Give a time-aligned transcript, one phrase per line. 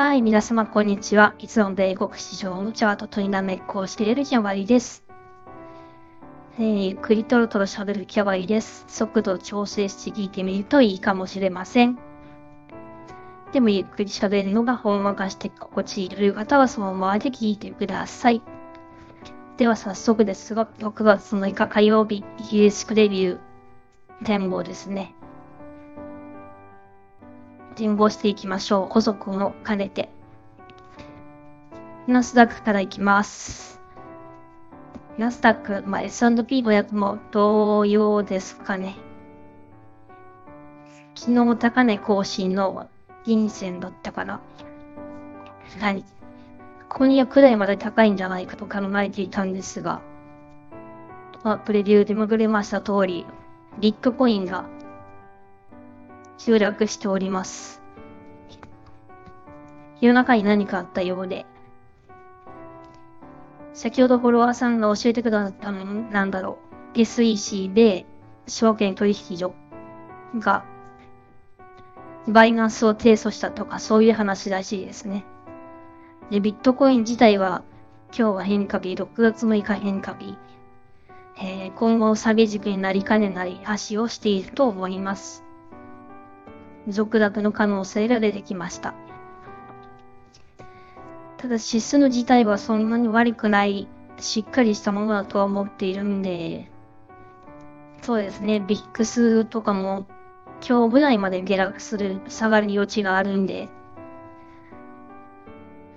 [0.00, 1.34] はい、皆様こんにちは。
[1.38, 5.04] いつも米国市場のチャートとになめっこをしているキャバリです。
[6.58, 8.86] えー、ゆっくりとろとろ喋るキャバリです。
[8.88, 11.98] 速度を調整して聞いてみるといいかもしれません。
[13.52, 18.40] でもゆっくり喋るのがほんわかして心地いいという方はそのままで聞いてください。
[19.58, 25.14] では早速ですが、6月6日火曜日、イギリスクレビュー展望ですね。
[27.80, 28.92] 展望していきましょう。
[28.92, 30.10] 補足も兼ねて。
[32.06, 33.80] ナスダックからいきます。
[35.16, 38.96] ナスダック、まあ、S&P500 も同様ですかね。
[41.14, 42.90] 昨日高値更新の
[43.24, 44.42] 銀線だったかな。
[45.80, 46.04] はい。
[46.90, 50.02] 今夜くらいまで高いんじゃないかと考えていたんですが、
[51.42, 53.24] まあ、プレビューでも触れました通り、
[53.78, 54.66] ビットコインが
[56.40, 57.82] 集落しております。
[60.00, 61.44] 夜中に何かあったようで、
[63.74, 66.58] 先ほどフォロワーさんが教えてくださったのなんだろ
[66.94, 66.98] う。
[66.98, 68.06] SEC で
[68.46, 69.52] 証券取引所
[70.38, 70.64] が
[72.26, 75.26] バイナンスを提訴したとかそういう話らしいですね。
[76.30, 77.64] で、ビットコイン自体は
[78.16, 80.38] 今日は変化日、6月6日変化日。
[81.36, 85.44] えー、今後下げ軸になりかねない足をしていると思います。
[86.88, 88.94] 続落の可能性が出てきました。
[91.36, 96.70] ただ指数の自体はそんなに悪くない、しっかりしたものだとは思っているんで、
[98.02, 100.06] そうですね、ビックスとかも
[100.66, 103.68] 今日ぐらいまで下落する、下がる余地があるんで、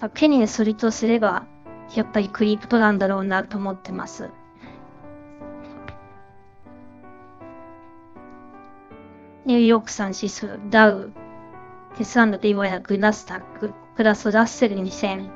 [0.00, 1.46] 懸念するとすれば、
[1.94, 4.30] やっぱりクリプトなんだろうなと思ってます。
[9.46, 11.12] ニューヨーク産指数、ダウ、
[12.00, 15.28] S&P500、ナスタック、プラスラッセル2000。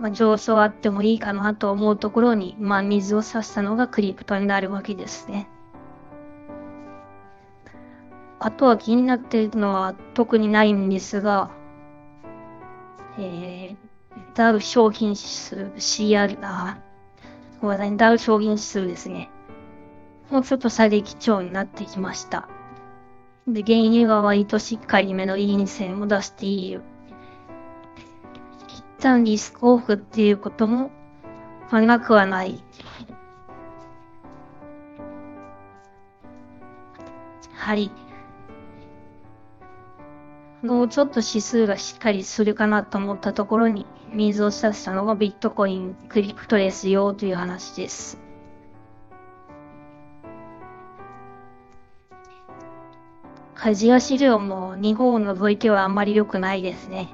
[0.00, 5.46] まあ、上昇あってもいいかなと思うところに、まあ、水を差したのがクリプトになるわけですね。
[8.38, 11.50] あとは気になっているのは特にないんですが、
[13.18, 13.76] えー、
[14.34, 16.78] ダウ商品指数、CR、あ、
[17.60, 19.30] ごめんなさい、ダウ商品指数ですね。
[20.32, 22.48] もうちょっと下げ基調になってきました。
[23.46, 26.80] で、原油が割としっかりめの陰線を出している。
[28.66, 30.90] 一旦リスクオフっていうことも、
[31.70, 32.64] ま、なくはない。
[37.52, 37.90] はい。
[40.62, 43.84] もうちょっと指数がしっかりするかなと思ったところに、
[44.14, 48.31] 水を差したのがビットコイン、クリプトですよという話です。
[53.64, 57.08] アジア市場も日本を除いてはあんまり良くないですね。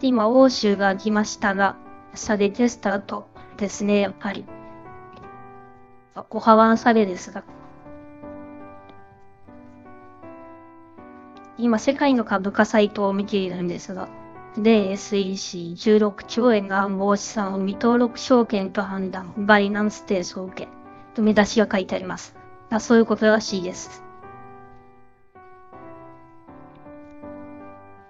[0.00, 1.74] 今、欧州が来ましたが、
[2.14, 3.26] 下げてスタート
[3.56, 4.44] ですね、やっぱり。
[6.28, 7.42] 小幅下げですが。
[11.58, 14.08] 今、世界の株価サイトを見ているんですが、
[14.62, 20.68] で SEC16 兆円が暗号資産を未登録証券と判断、バイナンス提訴を受け、
[21.14, 22.34] と目出しが書いてあります。
[22.70, 24.02] あそういうことらしいです。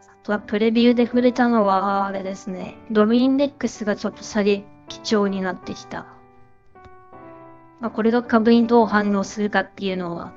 [0.09, 2.79] あとはプレビューで触れたのは、あれですね。
[2.91, 6.07] ドルインデックスがちょっと下げ基調になってきた。
[7.81, 10.33] まあ、これが株にどう反応するかっていうのは、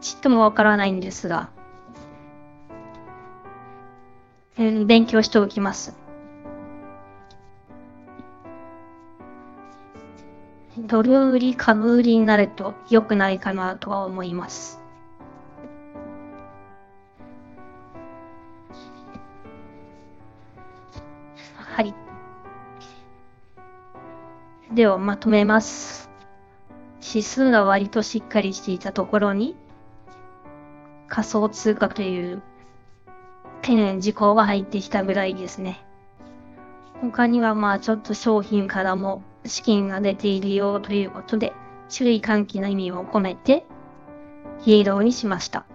[0.00, 1.50] ちっともわからないんですが、
[4.58, 5.96] 勉強しておきます。
[10.76, 14.80] ドル売り、株売りになると良くないかなとは思います。
[21.54, 21.94] はい。
[24.72, 26.10] ではまとめます。
[27.00, 29.56] 指数が割としっかりしていたところに
[31.06, 32.42] 仮想通貨という
[33.62, 35.84] 事項が入ってきたぐらいですね。
[37.00, 41.52] 他にはまあちょっと商品からも資金が出ているよということで、
[41.88, 43.66] 注意喚起の意味を込めて、
[44.64, 45.66] イエローにしました。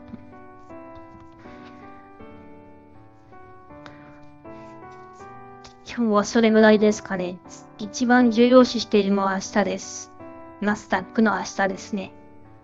[5.96, 7.38] 今日はそれぐらいですかね。
[7.78, 10.12] 一番重要視しているのは明日です。
[10.60, 12.14] ナスダックの明日ですね。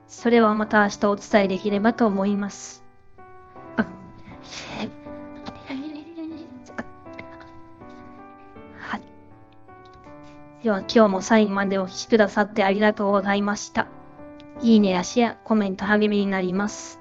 [0.07, 2.83] それはまた明日お伝えできればと思います。
[3.77, 3.85] あ
[10.63, 13.87] では今日も最後までお聴きくださってありがとうございました。
[14.61, 16.99] いいねやシェア、コメント励みになります。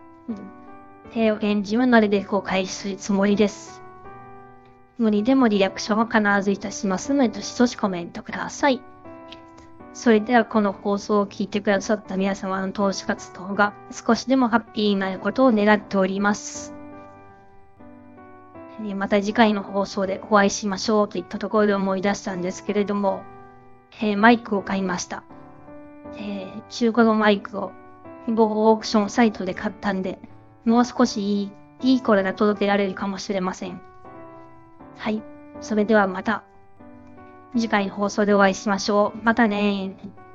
[1.10, 3.82] 平和返事はなるべくお返しするつもりです。
[4.96, 8.80] 無理でもリアクションは必ずいたしますので、どしどしコメントください。
[9.92, 16.74] それではこの放送を聞いてくださった皆様の投資活動が少しでもハッピーになることを願っております。
[18.94, 23.22] また次回の放送でお会いしましょうといったところで思い出したんですけれども、
[24.00, 25.24] えーマイクを買いました。
[26.16, 27.72] えー中古のマイクを
[28.28, 30.18] 某オークションサイトで買ったんで、
[30.64, 33.80] もう少しいい、いい声が届けられるかもしれません。
[34.96, 35.22] はい。
[35.60, 36.44] それではまた、
[37.56, 39.18] 次回の放送でお会いしましょう。
[39.24, 40.27] またねー。